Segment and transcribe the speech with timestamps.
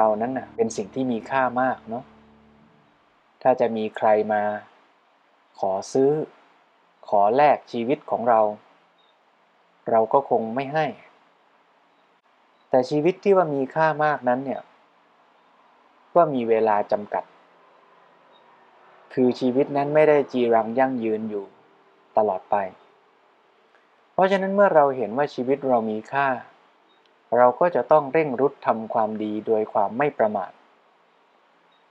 [0.00, 2.04] เรานั้นนะเป็นสิ่งที่มีค่ามากเนาะ
[3.42, 4.42] ถ้าจะมีใครมา
[5.58, 6.10] ขอซื้อ
[7.08, 8.40] ขอแลกชีวิตของเรา
[9.90, 10.86] เราก็คงไม่ให้
[12.70, 14.60] แต่ชีวิตที่ว่ามีค่ามากนั้นเนี่ย
[16.14, 17.24] ก็มีเวลาจำกัด
[19.14, 21.44] คือชีวิตนั้นไม่ได้จีรังยั่งยืนอยู่
[22.16, 22.56] ตลอดไป
[24.12, 26.28] เพราะฉะนั้นเมื่อเราเห็นว่าชีวิตเรามีค่า
[27.36, 30.52] เราก็จะต้องเร่งรุดทำความดีโดยความไม่ประมาท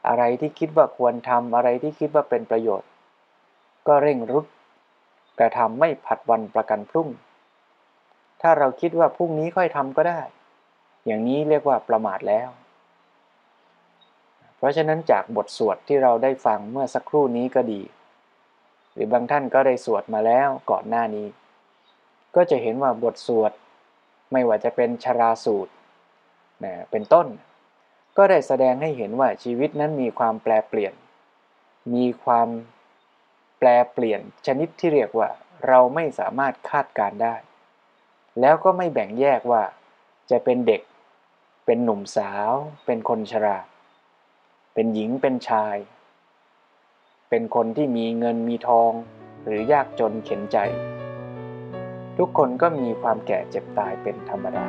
[0.07, 2.89] อะไรที่คิดว่าควรทำอะไรที่คิดว่าเป็นประโยชน์
[3.87, 4.45] ก็เร่งรุด
[5.39, 7.09] กระทำไม่ผัดวันประกันพรุ่ง
[8.41, 10.21] ถ้าเราคิดว่าพรุ่งนี้ค่อยทำก็ได้
[11.05, 12.49] อย่างนี้เรียกว่าประมาทแล้ว
[14.57, 17.81] เพราะฉะนั้นจากบทสวดที่เราได้ฟังเมื่อสักครู่นี้ก็ดี
[18.93, 21.27] หรือบางท่านก็ได้สวดมาแล้วก่อนหน้านี้
[22.35, 23.51] ก็จะเห็นว่าบทสวด
[24.31, 25.73] ไม่ว่าจะเป็นชราสูตร
[26.63, 27.27] นะเป็นต้น
[28.17, 30.93] ก็ได้แสดงให้เห็นว่าชีวิตนั้นมีความแปลเปลี่ยน
[31.93, 32.47] มีความ
[33.59, 35.29] แปลเปลี่ยนชนิดที่เรียกว่า
[35.67, 37.35] เราไม่สามารถคาดการได้
[38.39, 39.63] แล้วก็ไม่แบ่งแยกว่า
[40.31, 40.81] จะเป็นเด็ก
[41.65, 42.51] เป็นหนุ่มสาว
[42.85, 43.57] เป็นคนชรา
[44.73, 45.77] เป็นหญิงเป็นชาย
[47.29, 48.91] เป็นคนที่มีเงินมีทอง
[49.45, 50.57] หรือยากจนเข็นใจ
[52.23, 54.65] ทุกคนก็มีความแก่เจ็บตายเป็นธรรมดา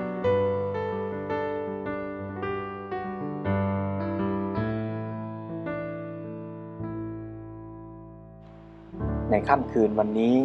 [9.30, 10.36] ในค่ำคืนวันนี้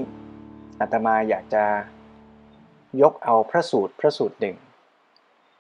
[0.80, 1.66] อาตมาอยากจะ
[3.02, 4.58] ยกเอาพระสูตรพระสูตรหนึ่ง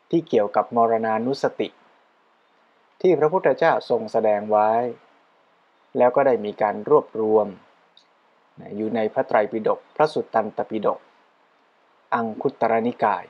[0.09, 1.69] ที่เกี่ยวกับมรณานุสติ
[3.01, 4.71] ที่พระพุทธเจ้าทรงแสดงไว้
[5.97, 7.47] แล้วก็ได้มีการรวบรวม
[8.75, 11.01] อยู่ในพระไตรปิฎกพระสุตตันตปิฎก
[12.15, 13.25] อังคุตรนิกาย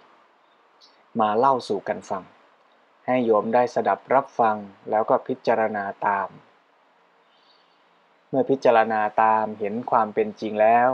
[1.20, 2.24] มาเล่าสู่กันฟัง
[3.06, 4.58] ให้โยมได้สดับรับฟัง
[4.90, 6.30] แล้วก็พิจารณาตาม
[8.30, 10.90] เมื่อพิจารณาตามเห็นความเป็นจริงแล้ว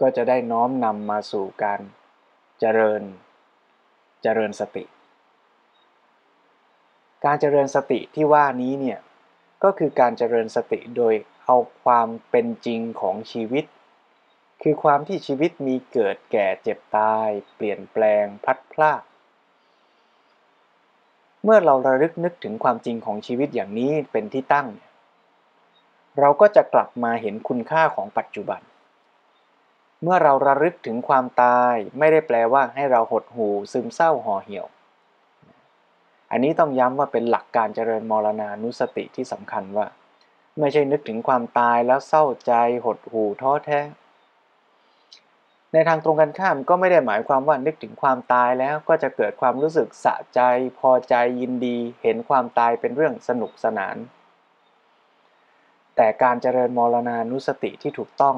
[0.00, 1.80] ก็จะได้น้อมนำมาสู่การ
[2.60, 3.02] เจริญ
[4.22, 4.84] เจริญสติ
[7.24, 8.98] การเจริญสติที่ว่านี้เนี่ย
[9.62, 13.64] ก็คือการเจริญสติโดยเอาความเป็นจริงของชีวิต
[14.62, 19.02] คือความที่ชีวิตมีเกิดแก่เจ็บตาย เปลี่ยนแปลงพัดพลาด
[21.44, 24.68] เมื่อเราระลึกนึกถึงความจริงของชีวิตอย่างนี้เป็นที่ตั้ง
[26.18, 28.60] เราก็จะกลับมาเห็นคุณค่าของปัจจุบัน
[30.02, 34.66] เมื่อเราระลึกถึงความตายไม่ได้แปลว่าให้เราหดหู่ซึมเศร้าห่อเหี่ยว
[36.30, 39.86] อันนี้ต้องย้ำว่าเป็นหลักการเจริญมรณานุสติที่สำคัญว่า
[40.58, 42.52] ไม่ใช่นึกถึงความตายแล้วเศร้าใจ
[42.84, 43.80] หดหู่ท้อแท้
[45.72, 50.40] ในทางตรงกันข้ามก็ไม่ได้หมายความว่านึกถึงความตายแล้วก็จะเกิดความรู้สึกสะใจ
[50.78, 53.96] พอใจยินดี เห็นความตายเป็นเรื่องสนุกสนาน
[55.96, 58.36] แต่การเจริญมรณานุสติที่ถูกต้อง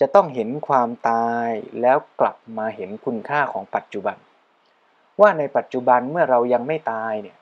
[0.00, 1.48] จะต้องเห็นความตาย
[1.80, 4.16] แล้วกลับมาเห็นคุณค่าของปัจจุบัน
[5.20, 7.36] ว่าในปัจจุบันเมื่อเรายังไม่ตายเนี่ย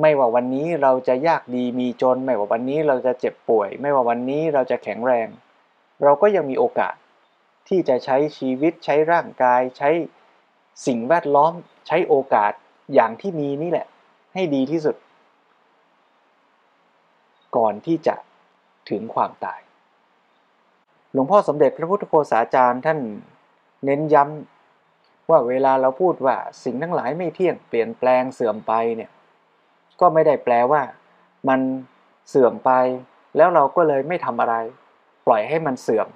[0.00, 5.28] ไม่ว่าวันนี้เราจะยากดีมีจน ไม่ว่าวันนี้เราจะเจ็บป่วย ไม่ว่าวันนี้เราจะแข็งแรง
[6.02, 6.94] เราก็ยังมีโอกาส
[7.68, 9.90] ที่จะใช้ชีวิตใช้ร่างกาย ใช้
[10.86, 11.52] สิ่งแวดล้อม
[11.86, 12.52] ใช้โอกาส
[12.94, 13.86] อย่างที่มีนี่แหละ
[14.34, 14.96] ให้ดีที่สุด
[17.56, 18.14] ก่อนที่จะ
[18.90, 19.60] ถึงความตาย
[21.12, 22.98] หลวงพ่อสมเด็จพระพุทธโฆษาจารย์ท่าน
[23.84, 29.10] เน้นย้ำว่าเวลาเราพูดว่าสิ่งทั้งหลายไม่เที่ยงเปลี่ยนแปลงเสื่อมไปเนี่ย
[30.00, 30.82] ก็ไม่ได้แปลว่า
[31.48, 31.60] มัน
[32.28, 32.70] เสื่อมไป
[33.36, 34.54] แล้วเราก็เลยไม่ทำอะไร
[35.26, 36.08] ปล่อยให้มันเสื่อม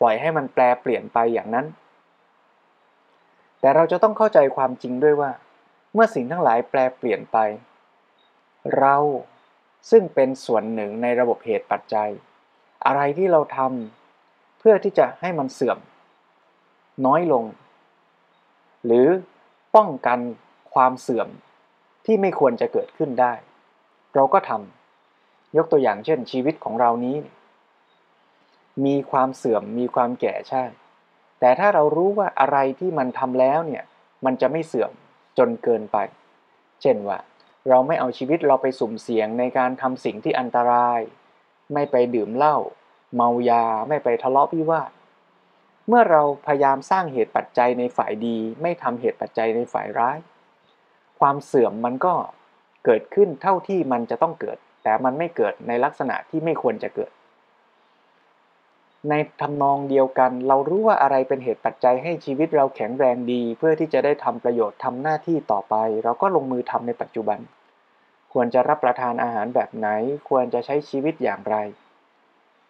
[0.00, 1.66] ปล่อยให้มันแปลเปลี่ยนไปอย่างนั้น
[3.60, 5.30] แต่เราจะต้องเข้าใจความจริงด้วยว่า
[5.94, 7.38] เมื่อสิ่งทั้งหลายแปลเปลี่ยนไป
[8.78, 8.96] เรา
[9.90, 12.10] ซึ่งเป็นส่วนหนึ่งในระบบเหตุปัจจัย
[12.86, 15.78] อะไรที่เราทำเพื่อที่จะให้มันเสื่อม
[17.06, 17.44] น้อยลง
[18.84, 19.06] หรือ
[19.76, 20.18] ป้องกัน
[20.74, 21.28] ความเสื่อม
[22.06, 23.32] ที่ไม่ควรจะเกิดขึ้นได้
[24.14, 30.64] เราก็ทำยกตัวอย่างเช่นชีวิตของเรานี้เมีความเสื่อมมีความแก่ใช่
[31.40, 33.84] แต่ถ้าเรารู้ว่าอะไรที่มันทำแล้วเนี่ย
[34.24, 34.90] มันจะไม่เสื่อม
[35.38, 35.98] จนเกินไป
[36.82, 37.18] เช่นว่า
[37.68, 41.00] เราไม่เอาชีวิตเราไปสุ่มเสี่ยงในการทำสิ่งที่อันตราย
[41.74, 42.56] ไม่ไปดื่มเหล้า
[43.16, 44.90] เมายาไม่ไปทะเลาะวิวาท
[45.88, 50.18] เมื่อเราพยายามสร้างเหตุปัจจัยในฝ่ายดี ไม่ทำเหตุปัจจัยในฝ่ายร้าย
[51.20, 52.14] ความเสื่อมมันก็
[52.84, 57.10] เกิดขึ้นเท่าที่มันจะต้องเกิด แต่มันไม่เกิดในลักษณะที่ไม่ควรจะเกิด
[59.08, 65.74] ในทำนองเดียวกัน เรารู้ว่าอะไรเป็นเหตุปัจจัยให้ชีวิตเราแข็งแรงดี เพื่อที่จะได้ทำประโยชน์ทำหน้าที่ต่อไป
[66.04, 67.38] เราก็ลงมือทำในปัจจุบัน
[68.32, 69.88] ควรจะรับประทานอาหารแบบไหน
[70.28, 71.56] ควรจะใช้ชีวิตอย่างไร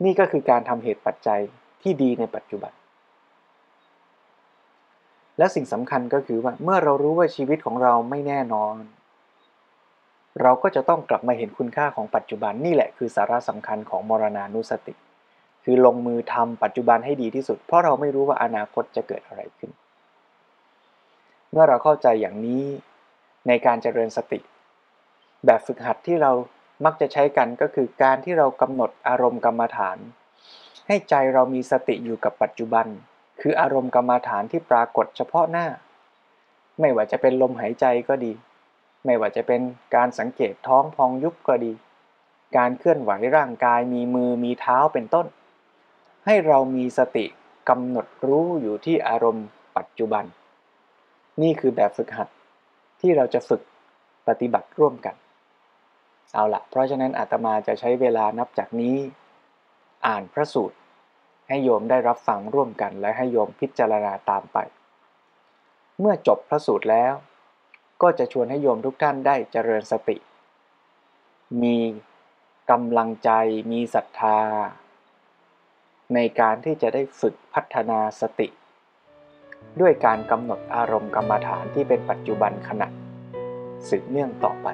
[0.05, 1.41] นี่ก็คือการทำเหตุปัจจัย
[1.83, 2.73] ที่ดีในปัจจุบัน
[5.39, 8.77] และสิ่งสำคัญก็คือว่าเมื่อเรารู้ว่าชีวิตของเราไม่แน่นอน
[10.43, 14.95] เราก็จะต้องกลับมาเห็นคุณค่าของปัจจุบันนี่แหละคือสาระสำคัญของมรณานุสติ
[15.71, 19.71] คือลงมือทำปัจจุบันให้ดีที่สุด เพราะเราไม่รู้ว่าอนาคตจะเกิดอะไรขึ้น
[21.51, 22.65] เมื่อเราเข้าใจอย่างนี้
[23.49, 24.41] ในการเจริญสติ
[25.47, 26.33] แบบฝึกหัดที่เรา
[26.85, 29.99] มักจะใช้กันก็คือการที่เรากำหนดอารมณ์กรรมฐาน
[30.87, 32.87] ให้ใจเรามีสติอยู่กับปัจจุบัน
[33.41, 35.67] คืออารมณ์กรรมฐานที่ปรากฏเฉพาะหน้า
[36.81, 38.33] ไม่ว่าจะเป็นลมหายใจก็ดี
[39.05, 39.61] ไม่ว่าจะเป็น
[39.95, 41.73] การสังเกตท้องพองยุบก็ดี
[42.57, 45.27] การเคลื่อนไหวร่างกายมีมือมีเท้าเป็นต้น
[46.31, 47.27] ให้เรามีสติ
[47.69, 49.47] กำหนดรู้อยู่ที่อารมณ์
[49.77, 50.25] ปัจจุบัน
[51.43, 52.29] นี่คือแบบฝึกหัด
[53.01, 53.63] ที่เราจะฝึก
[54.29, 55.15] ปฏิบัติร่วมกัน
[56.35, 58.97] เอาละเพราะฉะนั้นอาตมาจะใช้เวลานับจากนี้
[60.07, 60.77] อ่านพระสูตร
[61.49, 64.59] ให้โยมได้รับฟังร่วมกัน และให้โยมพิจารณาตามไป
[65.99, 67.15] เมื่อจบพระสูตรแล้ว
[68.03, 70.17] ก็จะชวนให้โยมทุกท่านได้เจริญสติ
[71.63, 71.79] มี
[72.71, 73.31] กำลังใจ
[73.73, 74.39] มีศรัทธา
[76.15, 78.49] ในการที่จะได้ฝึกพัฒนาสติ
[79.81, 82.89] ด้วยการกำหนดอารมณ์กรรมฐานที่เป็นปัจจุบันขณะ
[83.89, 84.69] สืบเนื่องต่อไป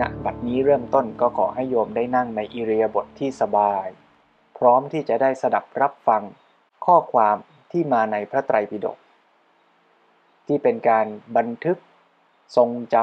[0.00, 3.86] ณบัดนี้เริ่มต้นก็ขอให้โยมได้นั่งในอิริยาบถทที่สบาย
[4.58, 6.22] พร้อมที่จะได้สดับรับฟัง
[6.86, 7.36] ข้อความ
[7.70, 8.98] ที่มาในพระไตรปิฎก
[10.46, 11.06] ที่เป็นการ
[11.36, 11.78] บันทึก
[12.56, 12.96] ทรงจ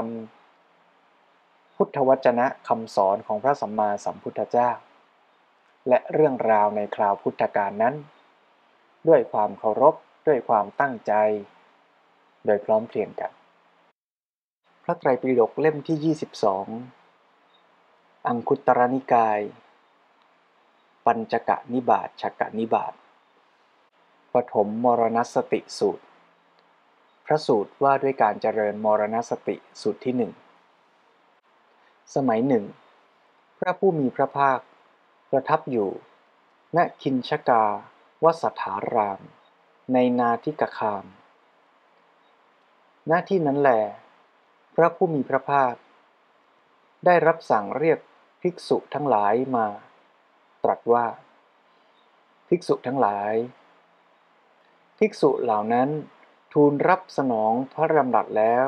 [0.65, 4.69] ำพุทธวจนะคำสอนของพระสัมมาสัมพุทธเจ้า
[5.87, 7.95] และเรื่องราวในคราวพุทธกาลนั้น
[9.07, 9.95] ด้วยความเคารพ
[10.27, 11.13] ด้วยความตั้งใจ
[12.45, 13.31] โดยพร้อมเพรียงกัน
[14.83, 19.39] พระไตรปิฎกเล่มที่ 22 อังคุตรนิกาย
[21.05, 22.93] ปัญจกะนิบาตชกะนิบาต
[24.33, 26.03] ปฐมมรณสติสูตร
[27.25, 30.31] พระสูตรว่าด้วยการเจริญมรณสติสูตรที่หนึ่ง
[32.15, 32.65] สมัยหนึ่ง
[33.59, 34.59] พระผู้มีพระภาค
[35.31, 35.89] ประทับอยู่
[36.77, 37.63] ณคินชกา
[38.23, 39.19] วสถาราม
[39.93, 41.05] ในนาทิกคาม
[43.07, 43.81] หน้าที่นั้นแหละ
[44.75, 45.73] พระผู้มีพระภาค
[47.05, 47.99] ได้รับสั่งเรียก
[48.41, 49.67] ภิกษุทั้งหลายมา
[50.63, 51.05] ตรัสว่า
[52.47, 53.33] ภิกษุทั้งหลาย
[54.97, 55.89] ภิกษุเหล่านั้น
[56.57, 58.67] ทูลรับสนองพระรำรัสแล้ว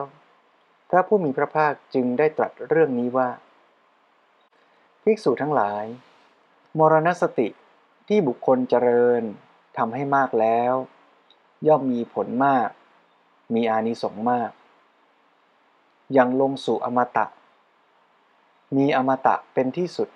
[0.90, 3.30] พระผู้มีพระภาคจึงได้ตรัสเรื่องนี้ว่า
[5.04, 5.86] ภิกษุทั้งหลาย
[6.78, 7.48] มรณสติ
[8.08, 9.24] ที่บุคคลเจริญ
[9.78, 10.74] ทำให้มากแล้ว
[11.68, 12.70] ย่อมมีผลมาก
[13.54, 14.52] มีอานิสงส์มาก
[16.18, 17.26] ยังลงสู่อมตะ
[18.76, 20.10] มีอมตะเป็นที่สุด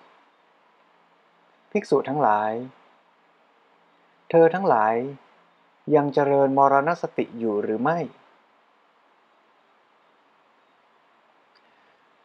[1.71, 2.51] ภิกษุทั้งหลาย
[4.29, 4.95] เธอทั้งหลาย
[5.96, 8.00] ยังเจริญมรณสติอยู่หรือไม่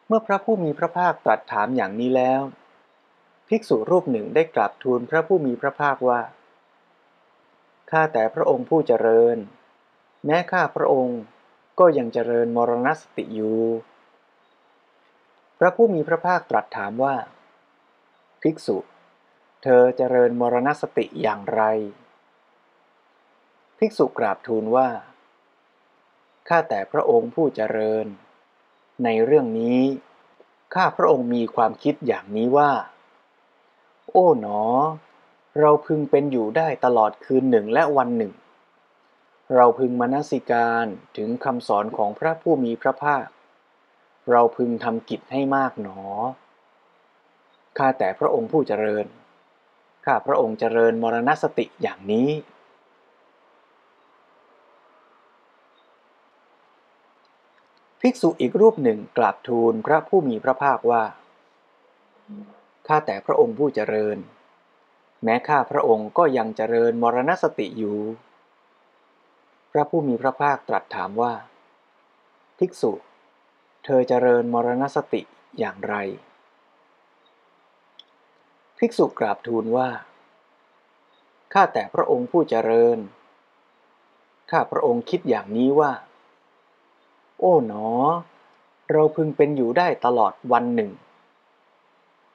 [0.06, 2.42] เมื่อพระผู้มีพระภาคตรัสถามอย่างนี้แล้ว
[3.48, 6.20] ภิกษุรูปหนึ่งได้กราบทูลพระผู้มีพระภาคว่า
[7.90, 9.36] ข้าแต่พระองค์ผู้เจริญ
[10.24, 11.20] แม้ข้าพระองค์
[11.78, 13.60] ก็ยังเจริญมรณสติอยู่
[15.58, 17.14] พระผู้มีพระภาคตรัสถามว่า
[18.42, 18.76] ภิกษุ
[19.62, 21.62] เธอเจริญมรณสติอย่างไร
[23.78, 24.88] ภิกษุกราบทูลว่า
[26.48, 28.06] ข้าแต่พระองค์ผู้เจริญ
[29.04, 29.80] ในเรื่องนี้
[30.74, 32.72] ข้าพระองค์มีความคิดอย่างนี้ว่า
[34.10, 34.62] โอ้หนอ
[35.60, 38.32] เราพึงเป็นอยู่ได้ตลอดคืนหนึ่งและวันหนึ่ง
[39.54, 43.26] เราพึงมนสิการถึงคำสอนของพระผู้มีพระภาค
[44.30, 46.00] เราพึงทำกิจให้มากหนอ
[47.78, 49.06] ข้าแต่พระองค์ผู้เจริญ
[50.04, 52.28] ข้าพระองค์เจริญมรณสติอย่างนี้
[58.06, 61.04] ภิกษุอีกรูปหนึ่งกราบทูลพระผู้มีพระภาคว่า
[62.86, 64.18] ข้าแต่พระองค์ผู้เจริญ
[65.24, 67.98] แม้ข้าพระองค์ก็ยังเจริญมรณสติอยู่
[69.72, 71.32] พระผู้มีพระภาคตรัสถามว่า
[72.58, 72.92] ภิกษุ
[73.84, 75.22] เธอเจริญมรณสติ
[75.58, 75.94] อย่างไร
[78.78, 79.88] ภิกษุกราบทูลว่า
[81.52, 82.98] ข้าแต่พระองค์ผู้เจริญ
[84.50, 85.92] ข้าพระองค์คิดอย่างนี้ว่า
[87.44, 87.88] อ้หนอ
[88.92, 90.90] เราพึงเป็นอยู่ได้ตลอดวันหนึ่ง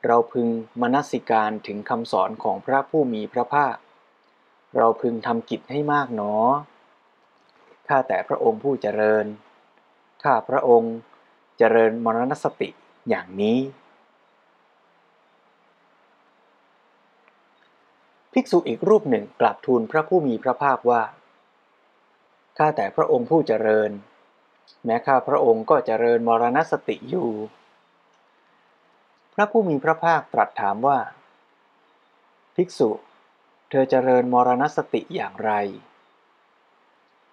[0.06, 0.48] เราพึง
[0.82, 3.76] มนสิการถึงคำสอนของพระผู้มีพระภาค
[4.78, 6.34] เราพึงทำกิจให้มากหนอ
[7.88, 9.26] ข้าแต่พระองค์ผู้เจริญ
[10.24, 10.96] ข้าพระองค์
[11.58, 12.70] เจริญมรณสติ
[13.10, 13.60] อย่างนี้
[18.34, 21.02] ภิกษุอีกรูปหนึ่งกลับทูลพระผู้มีพระภาคว่า
[22.58, 23.92] ข้าแต่พระองค์ผู้เจริญ
[24.86, 27.30] แม้ข้าพระองค์ก็เจริญมรณสติอยู่
[29.34, 31.00] พระผู้มีพระภาคตรัสถามว่า
[32.56, 32.90] ภิกษุ
[33.70, 35.52] เธอเจริญมรณสติอย่างไร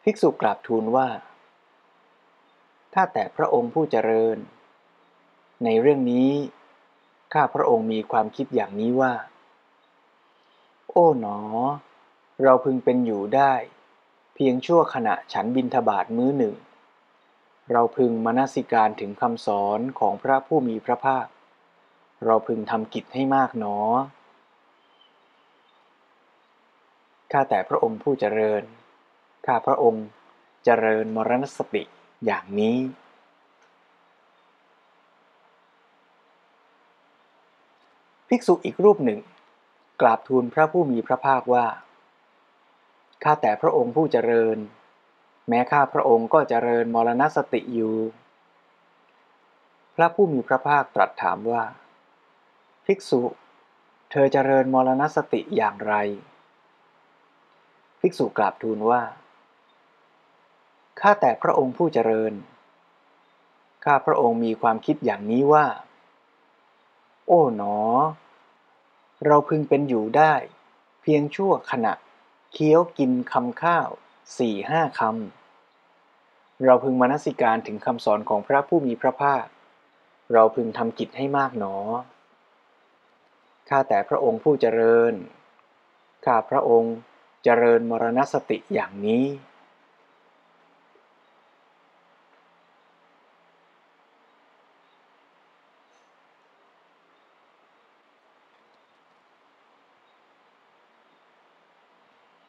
[0.02, 1.08] ภิกษุกราบทูลว่า
[2.94, 4.38] ถ้าแต่พระองค์ผู้เจริญ
[5.64, 6.30] ในเรื่องนี้
[7.32, 9.12] ข้าพระองค์มีความคิดอย่างนี้ว่า
[10.90, 11.38] โอ้หนอ
[12.42, 13.52] เราพึงเป็นอยู่ได้
[14.34, 16.54] เพียงชั่วขณะฉันบินทบาทมื้อหนึ่ง
[17.72, 21.26] เราพึงมนสิการถึงคำสอนของพระผู้มีพระภาค
[22.24, 23.78] เราพึงทำกิจให้มากหนอ
[27.32, 28.62] ข้าแต่พระองค์ผู้เจริญ
[29.46, 30.06] ข้าพระองค์
[30.64, 31.82] เจริญมรณสติ
[32.26, 32.76] อย่างนี้
[38.28, 39.20] ภิกษุอีกรูปหนึ่ง
[40.00, 41.66] กราบทูลพระผู้มีพระภาคว่า
[43.22, 44.58] ข้าแต่พระองค์ผู้เจริญ
[45.48, 47.96] แม้ข้าพระองค์ก็เจริญมรณสติอยู่
[49.94, 51.64] พระผู้มีพระภาคตรัสถามว่า
[52.86, 53.20] ภิกษุ
[54.10, 55.94] เธอเจริญมรณสติอย่างไร
[58.00, 59.02] ภิกษุกราบทูลว่า
[61.00, 62.32] ข้าแต่พระองค์ผู้เจริญ
[63.84, 65.66] ข้าพระองค์มีความคิดอย่างนี้ว่า
[67.26, 67.78] โอ้หนอ
[69.26, 70.34] เราพึงเป็นอยู่ได้
[71.02, 71.92] เพียงชั่วขณะ
[72.52, 73.88] เคี้ยวกินคำข้าว
[74.38, 79.46] สี่ห้าคำ เราพึงมนสิการถึงคำสอนของพระผู้มีพระภาค
[80.32, 81.76] เราพึงทำกิจให้มากหนอ
[83.68, 85.14] ข้าแต่พระองค์ผู้เจริญ
[86.24, 86.94] ข้าพระองค์
[87.44, 89.24] เจริญมรณสติอย่างนี้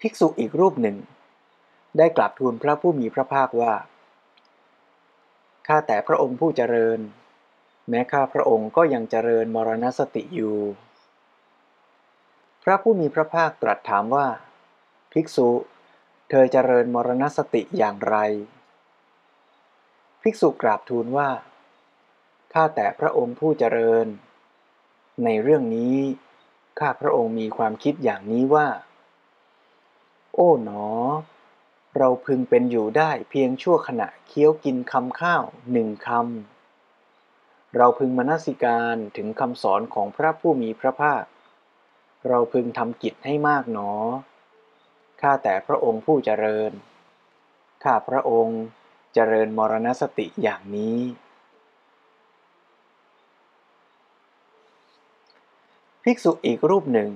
[0.01, 0.97] ภิกษุอีกรูปหนึ่ง
[1.97, 3.73] ได้กลับทูลพระผู้มีพระภาคว่า
[5.67, 6.99] ข้าแต่พระองค์ผู้เจริญ
[7.89, 10.57] แม้ข้าพระองค์ก็ยังเจริญมรณสติอยู่
[12.63, 14.27] พระผู้มีพระภาคตรัสถามว่า
[15.11, 15.49] ภิกษุ
[16.29, 18.17] เธอเจริญมรณสติอย่างไร
[20.21, 21.29] ภิกษุกราบทูลว่า
[22.53, 24.07] ข้าแต่พระองค์ผู้เจริญ
[25.23, 25.95] ในเรื่องนี้
[26.79, 28.67] ข้าพระองค์มีความคิดอย่างนี้ว่า
[30.33, 30.85] โอ๋หนอ
[31.97, 41.23] เราพึงเป็นอยู่ได้เพียงชั่วขณะเคี้ยวกินคำข้าวหนึ่งคำ เราพึงมนสิการถึงคำสอนของพระผู้มีพระภาค
[42.27, 43.91] เราพึงทำกิจให้มากหนอ
[45.21, 46.71] ข้าแต่พระองค์ผู้เจริญ
[47.83, 48.61] ข้าพระองค์
[49.13, 50.99] เจริญมรณสติอย่างนี้
[56.03, 57.11] ภิกษุอีกรูปหนึ่ง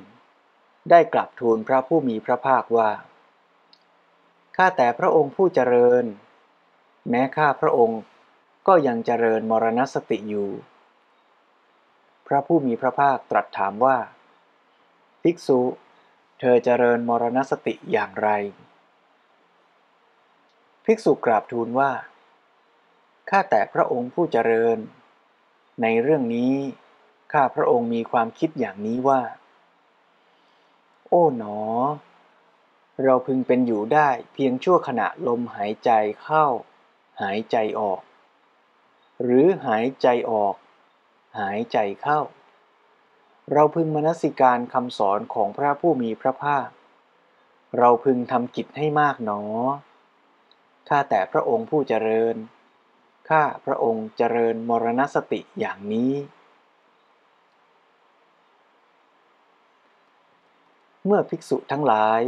[0.89, 2.89] ได้กลับทูลพระผู้มีพระภาคว่า
[4.57, 6.03] ข้าแต่พระองค์ผู้เจริญ
[7.09, 8.01] แม้ข้าพระองค์
[8.67, 10.49] ก็ยังเจริญมรณสติอยู่
[12.27, 13.97] พระผู้มีพระภาคตรัสถามว่า
[15.23, 15.59] ภิกษุ
[16.39, 18.29] เธอเจริญมรณสติอย่างไร
[20.85, 21.91] ภิกษุกราบทูลว่า
[23.29, 24.77] ข้าแต่พระองค์ผู้เจริญ
[25.81, 26.53] ในเรื่องนี้
[27.33, 29.21] ข้าพระองค์มีความคิดอย่างนี้ว่า
[31.07, 31.59] โอ๋หนอ
[33.03, 35.91] เราพึงเป็นอยู่ได้เพียงชั่วขณะลมหายใจ
[36.23, 36.45] เข้า
[37.21, 38.01] หายใจออก
[39.23, 40.55] หรือหายใจออก
[41.39, 42.19] หายใจเข้า
[43.53, 46.67] เราพึงมนสิการคำสอนของพระผู้มีพระภาค
[47.77, 49.41] เราพึงทำกิจให้มากหนอ
[50.89, 52.35] ข้าแต่พระองค์ผู้เจริญ
[53.29, 56.13] ข้าพระองค์เจริญมรณสติอย่างนี้
[61.05, 62.21] เมื่อภิกษุทั้งหลาย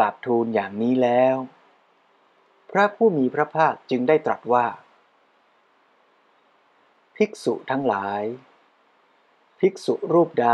[0.06, 1.36] ราบทูลอย่างนี้แล้ว
[2.70, 4.66] พระผู้มีพระภาคจึงได้ตรัสว่า
[7.16, 8.22] ภิกษุทั้งหลาย
[9.60, 10.50] ภิกษุรูปใด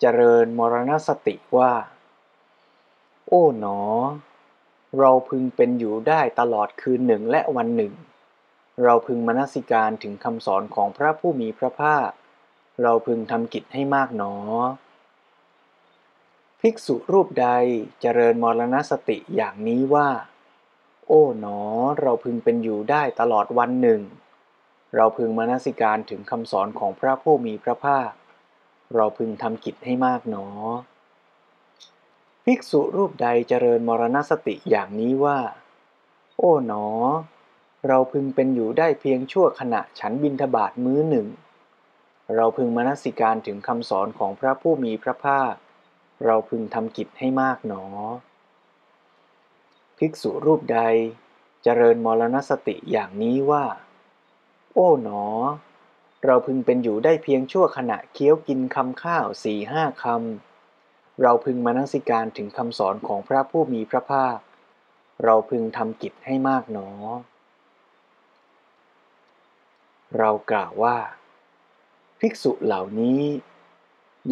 [0.00, 1.72] เจริญมรณสติว่า
[3.28, 3.80] โอ้หนอ
[4.98, 7.92] เราพึงเป็นอยู่ได้ตลอดคืนหนึ่งและวันหนึ่ง
[8.84, 12.10] เราพึงมนสิการถึงคำสอนของพระผู้มีพระภาค
[12.82, 14.34] เราพึงทำกิจให้มากหนอ
[16.66, 17.48] ภิกษุรูปใด
[18.00, 20.08] เจริญมรณสติอย่างนี้ว่า
[21.06, 21.60] โอ้หนอ
[22.00, 24.00] เราพึงเป็นอยู่ได้ตลอดวันหนึ่ง
[24.96, 28.10] เราพึงมนสิการถึงคำสอนของพระผู้มีพระภาค
[28.94, 30.46] เราพึงทำกิจให้มากหนอ
[32.44, 35.38] ภิกษุรูปใดเจริญมรณสติอย่างนี้ว่า
[36.38, 36.86] โอ้หนอ
[37.88, 41.26] เราพึงเป็นอยู่ได้เพียงชั่วขณะฉันบินทบาทมื้อหนึ่ง
[42.34, 45.54] เราพึงมนสิการถึงคำสอนของพระผู้มีพระภาค
[46.24, 47.84] เราพึงทำกิจให้มากหนอ
[49.98, 50.80] ภิกษุรูปใด
[51.62, 53.64] เจริญมรณสติอย่างนี้ว่า
[54.74, 55.24] โอ้หนอ
[56.24, 64.38] เราพึงเป็นอยู่ได้เพียงชั่วขณะเคี้ยวกินคำข้าวสี่ห้าคำ เราพึงมานังสิการถึงคำสอนของพระผู้มีพระภาค
[65.24, 66.90] เราพึงทำกิจให้มากหนอ
[70.18, 70.96] เรากล่าวว่า
[72.20, 73.20] ภิกษุเหล่านี้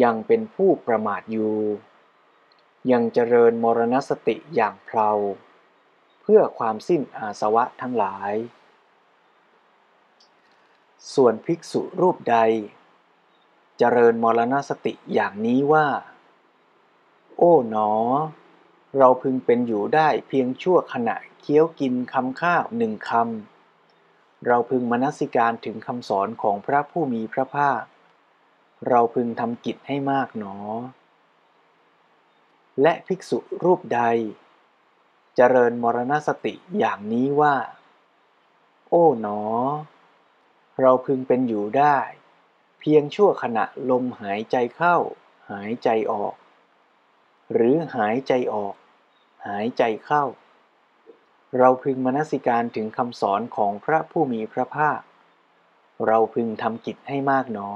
[0.03, 1.55] ยังเป็นผู้ประมาทอยู่
[2.91, 5.11] ยังเจริญมรณสติอย่างเพลา
[6.21, 8.33] เพื่อความสิ้นอาสวะทั้งหลาย
[11.13, 12.37] ส่วนภิกษุรูปใด
[13.77, 15.87] เจริญมรณสติอย่างนี้ว่า
[17.37, 17.91] โอ้หนอ
[18.97, 27.81] เราพึงเป็นอยู่ได้เพียงชั่วขณะเคี้ยวกินคำข้าวหนึ่งคำเราพึงมนสิการถึงคำสอนของพระผู้มีพระภาค
[28.87, 30.55] เราพึงทำกิจให้มากหนอ
[32.81, 34.01] และภิกษุรูปใด
[35.35, 37.55] เจริญมรณสติอย่างนี้ว่า
[38.89, 39.41] โอ้หนอ
[40.81, 41.97] เราพึงเป็นอยู่ได้
[42.79, 44.97] เพียงชั่วขณะลมหายใจเข้า
[45.51, 46.35] หายใจออก
[47.53, 48.75] หรือหายใจออก
[49.47, 50.23] หายใจเข้า
[51.59, 54.99] เราพึงมนสิการถึงคำสอนของพระผู้มีพระภาค
[56.07, 57.71] เราพึงทำกิจให้มากหนอ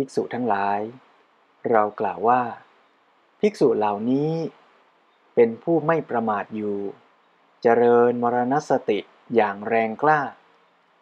[0.00, 0.80] ภิกษุทั้งหลาย
[1.70, 2.42] เรากล่าวว่า
[3.40, 4.32] ภิกษุเหล่านี้
[5.34, 6.76] เป็นผู้ไม่ประมาทอยู่
[7.62, 8.98] เจริญมรณสติ
[9.34, 10.20] อย่างแรงกล้า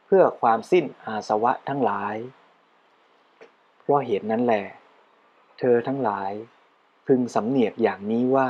[0.04, 2.16] เพื่อความสิ้นอาสวะทั้งหลาย
[3.80, 4.66] เพราะเหตุนั้นแหละ
[5.58, 6.32] เธอทั้งหลาย
[7.06, 8.48] พึงสำเนียกอย่างนี้ว่า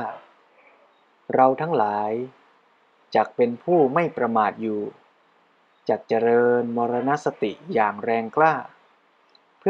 [1.35, 2.11] เราทั้งหลาย
[3.15, 4.81] จักเป็นผู้ไม่ประมาทอยู่
[5.89, 8.76] จักเจริญมรณสติอย่างแรงกล้าเ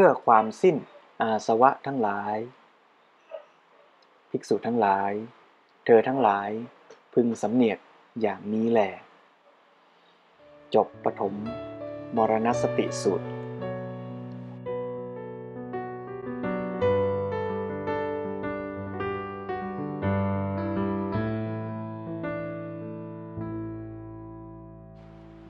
[0.00, 0.76] พื่อความสิ้น
[1.22, 2.36] อาสวะทั้งหลาย
[4.30, 5.12] ภิกษุทั้งหลาย
[5.86, 6.50] เธอทั้งหลาย
[7.14, 7.78] พึงสำเนียก
[8.20, 8.92] อย่างนี้แหละ
[10.74, 11.34] จบปฐม
[12.16, 13.26] มรณสติสูตร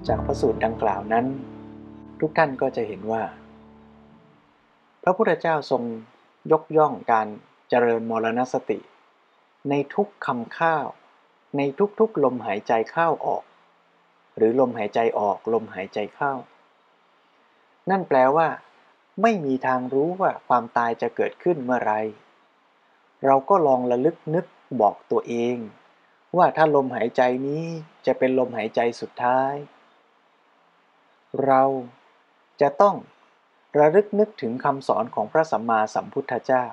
[0.09, 1.27] จากพระสูตรดังกล่าวนั้น
[2.21, 3.23] ทุกท่านก็จะเห็นว่า
[5.09, 5.83] ระพุทธเจ้าทรง
[6.53, 7.29] ยกย่องการ
[7.69, 8.79] เจริญมรณสติ
[9.71, 10.87] ในทุกคำข้าว
[11.57, 11.61] ใน
[12.01, 13.45] ทุกๆลมหายใจเข้าออก
[14.37, 16.33] หรือลมหายใจออกลมหายใจเข้า
[17.91, 18.49] นั่นแปลว่า
[19.23, 21.93] ไม่มีทางรู้ว่าความตายจะเกิดขึ้นเมื่อไร
[23.27, 24.47] เราก็ลองระลึกนึก
[24.81, 25.57] บอกตัวเอง
[26.37, 27.65] ว่าถ้าลมหายใจนี้
[28.07, 29.55] จะเป็นลมหายใจสุดท้าย
[31.47, 31.63] เรา
[32.61, 32.97] จะต้อง
[33.77, 36.65] ระลึกนึกถึงคำสอนของพระสัมมาสัมพุทธเจ้า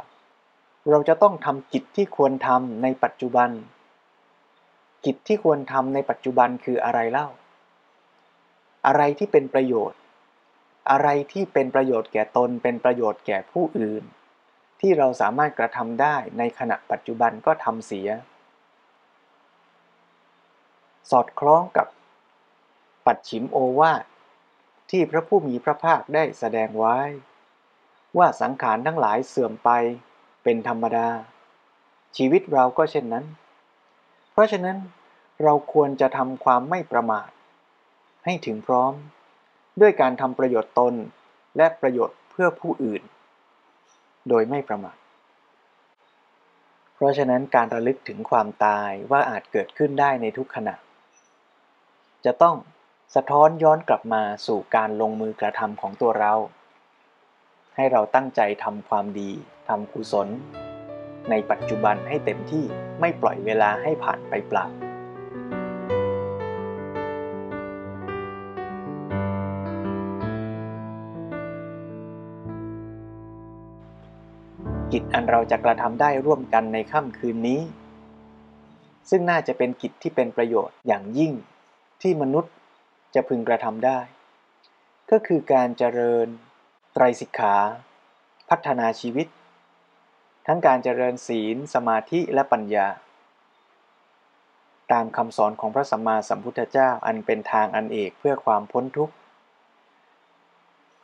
[0.89, 3.49] เราจะต้องทำกิจที่ควรทำในปัจจุบัน
[5.05, 7.27] กิจที่ควรทำในปัจจุบันคืออะไรเล่า
[8.87, 9.99] อะไรที่เป็นประโยชน์
[10.91, 14.03] อะไรที่เป็นประโยชน์แก่ตน เป็นประโยชน์แก่ผู้อื่น
[14.79, 18.09] ที่เราสามารถกระทำได้ในขณะปัจจุบันก็ทำเสีย
[21.11, 21.87] สอดคล้องกับ
[23.05, 24.03] ปัดฉิมโอวาท
[24.89, 26.97] ที่พระผู้มีพระภาคได้แสดงไว้
[28.17, 29.69] ว่าสังขารทั้งหลายเสื่อมไป
[30.43, 31.07] เป็นธรรมดา
[32.17, 33.25] ชีวิตเราก็เช่นนั้น
[34.31, 34.77] เพราะฉะนั้น
[35.43, 37.29] เราควรจะทำความไม่ประมาท
[38.25, 38.93] ให้ถึงพร้อม
[39.81, 40.93] ด้วยการทำประโยชน์ตน
[41.57, 43.01] และประโยชน์เพื่อผู้อื่น
[44.29, 44.97] โดยไม่ประมาท
[46.93, 50.75] เพราะฉะนั้นการระลึกถึงความตายว่าอาจเกิดขึ้นได้ในทุกขณะ
[52.25, 52.55] จะต้อง
[53.13, 56.33] สะท้อนย้อนกลับมาสู่การลงมือกระทำของตัวเรา
[57.75, 59.31] ให้เราตั้งใจทำความดี
[59.67, 60.27] ทำกุศล
[61.29, 62.65] ในปัจจุบันให้เต็มที่
[62.99, 64.65] ไม่ปล่อยเวลาให้ผ่านไปเปล่า
[74.91, 77.61] กิจอันเราจะกระทำได้ร่วมกันในค่ำคืนนี้
[79.09, 81.33] ซึ่งน่าจะเป็นกิจที่เป็นประโยชน์อย่างยิ่ง
[82.01, 82.53] ที่มนุษย์
[83.15, 83.99] จะพึงกระทำได้
[85.11, 86.27] ก็คือการเจริญ
[86.93, 87.55] ไตรสิกขา
[88.49, 89.27] พัฒนาชีวิต
[90.47, 92.87] ทั้งการเจริญศีล สมาธิและปัญญา
[94.91, 99.15] ตามคำสอนของพระสัมมาสัมพุทธเจ้าอันเป็นทางอันเอกเพื่อความพ้นทุกข์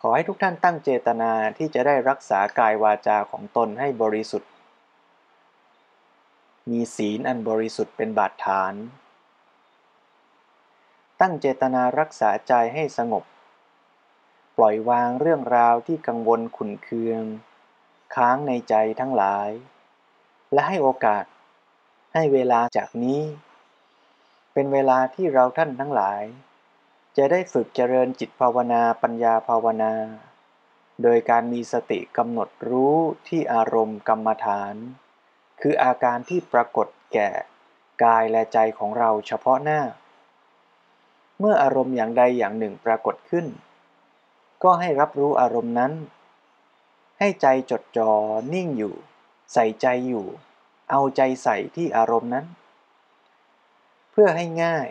[0.02, 4.50] ขอให้ทุกท่านตั้งเจตนาที่จะได้รักษากายวาจาของตนให้บริสุทธิ์
[6.70, 8.74] มีศีลอันบริสุทธิ์เป็นบาดฐาน
[11.22, 13.24] ตั้งเจตนารักษาใจให้สงบ
[14.58, 17.24] ปล่อยวางเรื่องราวที่กังวลขุนเคือง
[18.16, 19.50] ค้างในใจทั้งหลาย
[20.54, 21.26] และให้โอกาส
[22.14, 23.22] ให้เวลาจากนี้
[24.54, 26.24] เป็นเวลาที่เราท่านทั้งหลาย
[27.18, 29.94] จะได้ฝึกเจริญจิตภาวนาปัญญาภาวนา
[31.04, 34.76] โดยการมีสติกำหนดรู้ที่อารมณ์กรรมฐาน
[35.62, 37.30] คืออาการที่ปรากฏแก่
[38.04, 39.82] กายและใจของเราเฉพาะหน้า
[41.44, 43.46] เมื่ออารมณ์อย่างใดอย่างหนึ่งปรากฏขึ้น
[44.64, 45.94] ก็ให้รับรู้อารมณ์นั้น
[47.20, 48.12] ให้ใจจดจ่อ
[48.54, 48.94] นิ่งอยู่
[49.54, 50.26] ใส่ใจอยู่
[50.90, 52.46] เอาใจใส่ที่อารมณ์นั้น
[54.12, 54.88] เพื่อให้ง่าย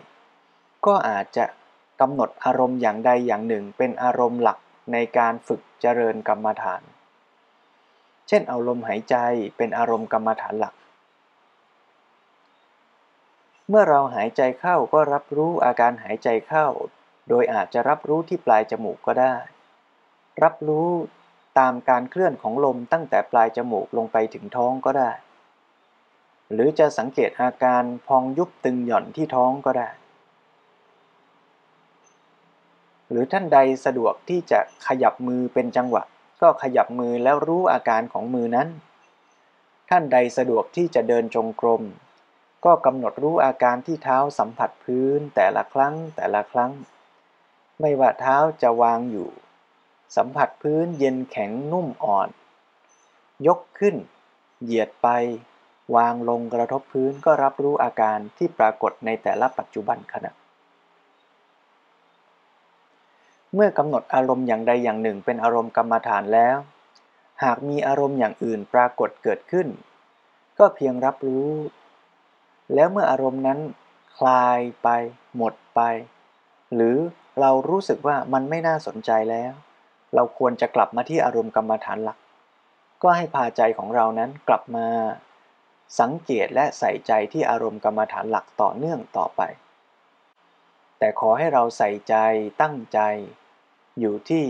[0.87, 1.45] ก็อาจจะ
[2.01, 4.59] กำหนดอารมณ์อย่างใดอย่างหนึ่งเป็นอารมณ์หลัก
[4.93, 6.83] ในการฝึกเจริญกรรมฐาน
[8.29, 9.17] เช่นเอาลมหายใจ
[9.57, 10.75] เป็นอารมณ์กรรมฐานหลัก
[13.73, 16.67] เมื่อเราหายใจเข้าก็รับรู้อาการหายใจเข้า
[17.29, 19.37] โดยอาจจะรับรู้ที่ปลายจมูกก็ได้
[20.43, 20.89] รับรู้
[21.59, 25.11] ตามการเคลื่อนของลมตั้งแต่ปลายจมูกลงไปถึงท้องก็ได้
[26.53, 29.89] หรือจะสังเกตอาการพองยุบตึงหย่อนที่ท้องก็ได้
[33.11, 36.03] หรือท่านใดสะดวกที่จะขยับมือเป็นจังหวะ
[36.43, 38.69] ก็ขยับมือแล้วรู้อาการของมือนั้น
[39.91, 41.83] ท่านใดสะดวกที่จะเดินจงกรม
[42.65, 46.73] ก็กำหนดรู้อาการที่เท้าสัมผัสพื้นแต่ละครั้งแต่ละครั้ง
[47.81, 49.29] ไม่ว่าเท้าจะวางอยู่
[50.17, 52.29] สัมผัสพื้นเย็นแข็งนุ่มอ่อน
[53.47, 53.97] ยกขึ้น
[54.63, 55.09] เหยียดไป
[55.97, 60.31] วางลงกระทบพื้นก็รับรู้อาการที่ปรากฏในแต่ละปัจจุบันขณะ
[63.55, 66.57] เมื่อกำหนดอารมณ์อย่างใดอย่างหนึ่งเป็นอารมณ์กรรมฐานแล้ว
[67.45, 69.69] หากมีอารมณ์อย่างอื่นปรากฏเกิดขึ้น
[70.59, 71.49] ก็เพียงรับรู้
[72.75, 73.59] แล้วเมื่ออารมณ์นั้น
[74.17, 74.89] คลายไป
[75.37, 75.81] หมดไป
[76.75, 76.97] หรือ
[77.41, 79.53] เรารู้สึกว่ามันไม่น่าสนใจแล้ว
[80.15, 82.19] เราควรจะกลับมาที่อารมณ์กรรมฐานหลัก
[83.03, 84.87] ก็ให้พาใจของเรานั้นกลับมา
[86.01, 89.41] สังเกตและใส่ใจที่อารมณ์กรรมฐานหลักต่อเนื่องต่อไป
[90.99, 92.15] แต่ขอให้เราใส่ใจ
[92.63, 93.01] ตั้งใจ
[94.01, 94.45] อยู่ที่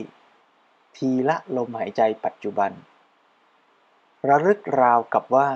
[0.97, 2.71] ทีละลมหายใจปัจจุบัน
[4.29, 5.49] ระลึกราวกับว่า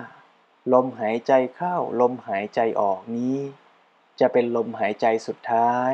[0.72, 3.38] ลมหายใจเข้าลมหายใจออกนี้
[4.20, 5.92] จะเป็นลมหายใจสุดท้าย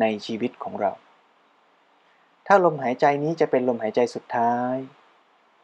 [0.00, 0.92] ในชีวิตของเรา
[2.46, 4.74] ถ้าลมหายใจนี้จะเป็นลมหายใจสุดท้าย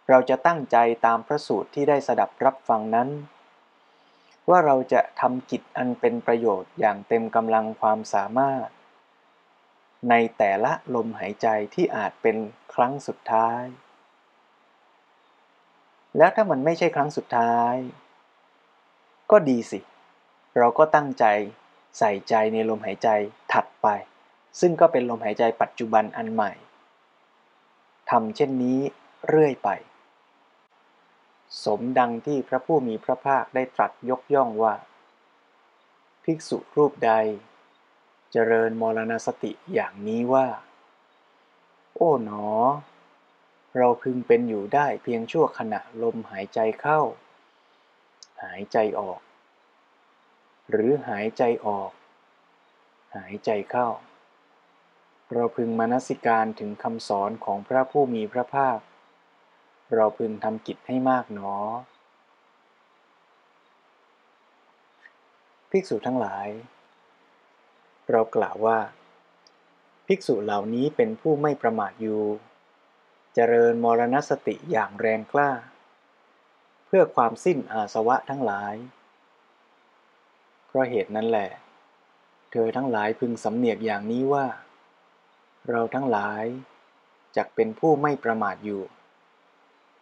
[0.09, 3.09] เราจะตั้งใจตามพระสูตรที่ได้สดับรับฟังนั้น
[4.51, 8.69] ว่าเราจะทำกิจอันเป็นประโยชน์อย่างเต็มกำลังความสามารถ
[10.11, 12.37] ในแต่ละลมหายใจที่อาจเป็น
[12.75, 13.65] ครั้งสุดท้าย
[16.17, 17.75] แล้วถ้ามันไม่ใช่ครั้งสุดท้าย
[19.33, 19.81] ก็ดีสิ
[20.59, 21.25] เราก็ตั้งใจ
[21.99, 23.09] ใส่ใจในลมหายใจ
[23.53, 23.87] ถัดไป
[24.61, 26.53] ซึ่งก็เป็นลมหายใจปัจจุบันอันใหม่
[28.11, 28.81] ทำเช่นนี้
[29.29, 29.69] เรื่อยไป
[31.65, 34.75] สมดังที่พระผู้มีพระภาคได้ตรัสยกย่องว่า
[36.25, 37.13] ภิกษุรูปใด
[38.33, 40.47] เจริญมรณสติอย่างนี้ว่า
[41.95, 42.47] โอ้หนอ
[43.79, 47.01] เราพึงเป็นอยู่ได้เพียงชั่วขณะลมหายใจเข้า
[48.43, 49.21] หายใจออก
[50.71, 51.91] หรือหายใจออก
[53.17, 53.89] หายใจเข้า
[55.33, 58.79] เราพึงมนสิการถึงคำสอนของพระผู้มีพระภาค
[59.95, 61.55] เราพึงทำกิจให้มากหนอ
[65.71, 66.49] ภิกษุทั้งหลาย
[68.11, 68.79] เรากล่าวว่า
[70.07, 72.23] ภิกษุเหล่านี้เป็นผู้ไม่ประมาทอยู่
[73.35, 75.51] เจริญมรณสติอย่างแรงกล้า
[76.95, 78.75] พื่อความสิ้นอาสวะทั้งหลาย
[80.67, 81.51] เพราะเหตุนั้นแหละ
[82.53, 84.47] เธอทั้งหลายพึงสำเนียกอย่างนี้ว่า
[85.71, 86.45] เราทั้งหลาย
[87.37, 88.83] จักเป็นผู้ไม่ประมาทอยู่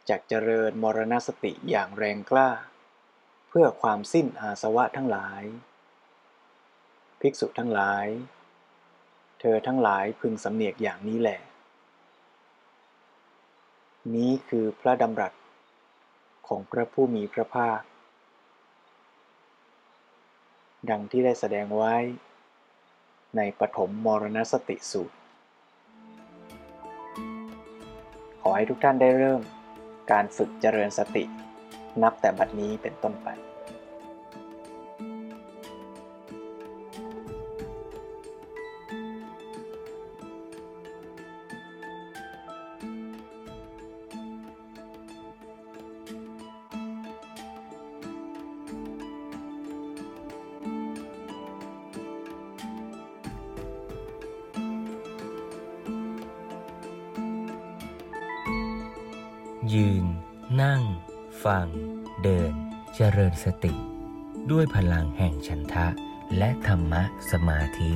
[0.08, 2.50] จักเจริญมรณสติอย่างแรงกล้า
[3.48, 5.42] เพื่อความสิ้นอาสวะทั้งหลาย
[7.20, 8.06] ภิกษุทั้งหลาย
[9.40, 11.40] เธอทั้งหลายพึงสำเนียกอย่างนี้แหละ
[14.14, 15.32] นี้คือพระดำรัส
[16.50, 17.80] ของพระผู้มีพระภาค
[20.90, 21.94] ดังที่ได้แสดงไว้
[23.36, 25.16] ในปฐมมรณสติสูตร
[28.42, 29.42] ขอให้ทุกท่านได้เริ่ม
[30.12, 31.24] การฝึกเจริญสติ
[32.02, 33.28] นับแต่บัดนี้เป็นต้นไป
[63.44, 63.74] สติ
[64.50, 65.86] ด้วยพลังแห่งฉันทะ
[66.38, 67.92] และธรรมะสมาธิ